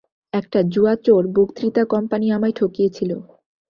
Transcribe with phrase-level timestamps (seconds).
[0.33, 3.11] একটা জুয়াচোর বক্তৃতা কোম্পানী আমায় ঠকিয়েছিল।